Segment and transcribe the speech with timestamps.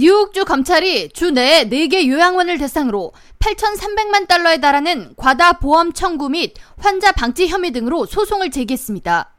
[0.00, 3.10] 뉴욕주 검찰이 주 내에 4개 요양원을 대상으로
[3.40, 9.34] 8,300만 달러에 달하는 과다 보험 청구 및 환자 방치 혐의 등으로 소송을 제기했습니다.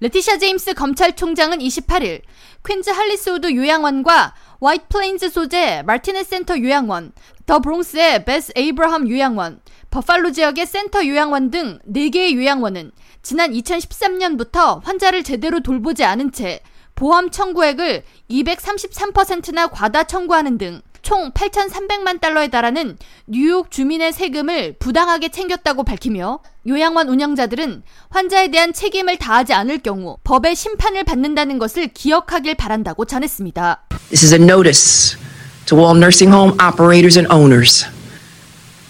[0.00, 2.22] 레티샤 제임스 검찰총장은 28일
[2.66, 7.12] 퀸즈 홀리스우드 요양원과 화이트 플레인즈 소재 마티네스 센터 요양원,
[7.46, 9.60] 더 브롱스의 베스 에이브라함 요양원,
[9.92, 12.90] 버팔로 지역의 센터 요양원 등 4개의 요양원은
[13.22, 16.58] 지난 2013년부터 환자를 제대로 돌보지 않은 채
[17.02, 22.96] 보험 청구액을 233%나 과다 청구하는 등 총 8,300만 달러에 달하는
[23.26, 30.54] 뉴욕 주민의 세금을 부당하게 챙겼다고 밝히며 요양원 운영자들은 환자에 대한 책임을 다하지 않을 경우 법의
[30.54, 33.88] 심판을 받는다는 것을 기억하길 바란다고 전했습니다.
[34.10, 35.18] This is a notice
[35.66, 37.84] to all nursing home operators and owners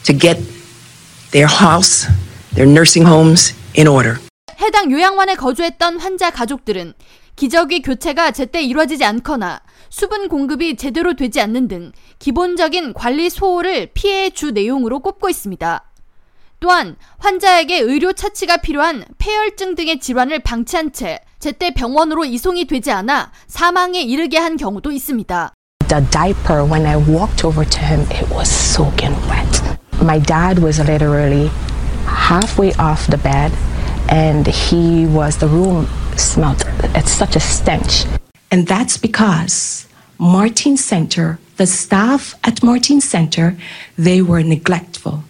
[0.05, 0.39] to get
[1.31, 2.07] their house,
[2.55, 4.21] their nursing homes in order.
[4.61, 6.93] 해당 요양원에 거주했던 환자 가족들은
[7.43, 14.31] 기저귀 교체가 제때 이루어지지 않거나 수분 공급이 제대로 되지 않는 등 기본적인 관리 소홀을 피해
[14.31, 15.83] 주 내용으로 꼽고 있습니다.
[16.61, 23.33] 또한 환자에게 의료 처치가 필요한 폐혈증 등의 질환을 방치한 채 제때 병원으로 이송이 되지 않아
[23.49, 25.53] 사망에 이르게 한 경우도 있습니다.
[25.89, 29.81] The diaper, when I walked over to him, it was soaking wet.
[30.01, 31.51] My dad was literally
[32.07, 33.51] halfway off the bed,
[34.09, 38.07] and he was, the room smelled, it's such a stench.
[38.51, 39.87] And that's because
[40.19, 43.57] Martin Center, the staff at Martin Center,
[43.97, 45.25] they were neglectful.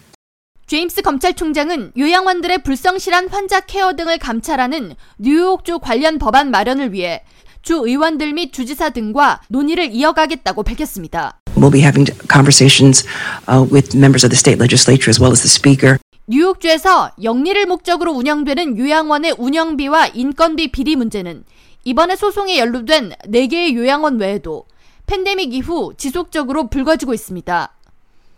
[0.67, 7.23] 제임스 검찰총장은 요양원들의 불성실한 환자 케어 등을 감찰하는 뉴욕주 관련 법안 마련을 위해
[7.61, 11.39] 주 의원들 및 주지사 등과 논의를 이어가겠다고 밝혔습니다.
[11.55, 13.05] We'll be having conversations
[13.47, 15.99] uh, with members of the state legislature as well as the speaker.
[16.25, 21.43] 뉴욕주에서 영리를 목적으로 운영되는 요양원의 운영비와 인건비 비리 문제는
[21.83, 24.65] 이번에 소송에 연루된 4개의 요양원 외에도
[25.05, 27.73] 팬데믹 이후 지속적으로 불거지고 있습니다.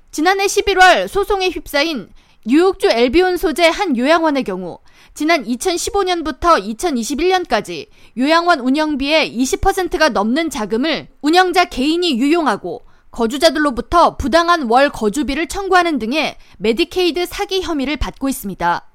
[0.09, 2.09] 지난해 11월 소송에 휩싸인
[2.47, 4.80] 뉴욕주 엘비온 소재 한 요양원의 경우
[5.13, 7.88] 지난 2015년부터 2021년까지
[8.18, 12.81] 요양원 운영비의 20%가 넘는 자금을 운영자 개인이 유용하고
[13.16, 18.86] 거주자들로부터 부당한 월 거주비를 청구하는 등의 메디케이드 사기 혐의를 받고 있습니다.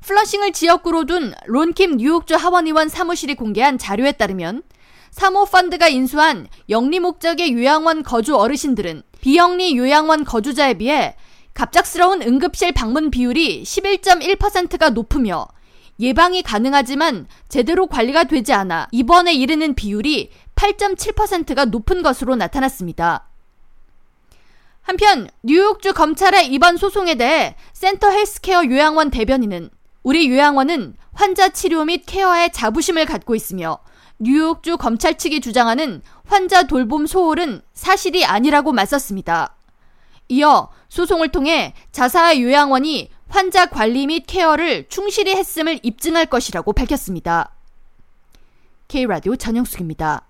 [0.00, 4.62] 플러싱을 지역구로 둔 론킴 뉴욕주 하원의원 사무실이 공개한 자료에 따르면
[5.10, 11.16] 사모펀드가 인수한 영리 목적의 요양원 거주 어르신들은 비영리 요양원 거주자에 비해
[11.54, 15.48] 갑작스러운 응급실 방문 비율이 11.1%가 높으며
[16.00, 23.28] 예방이 가능하지만 제대로 관리가 되지 않아 입원에 이르는 비율이 8.7%가 높은 것으로 나타났습니다.
[24.82, 29.70] 한편 뉴욕주 검찰의 이번 소송에 대해 센터 헬스케어 요양원 대변인은
[30.02, 33.80] 우리 요양원은 환자 치료 및 케어에 자부심을 갖고 있으며
[34.18, 39.56] 뉴욕주 검찰 측이 주장하는 환자 돌봄 소홀은 사실이 아니라고 맞섰습니다.
[40.28, 47.52] 이어 소송을 통해 자사 요양원이 환자 관리 및 케어를 충실히 했음을 입증할 것이라고 밝혔습니다.
[48.88, 50.27] K라디오 전영숙입니다.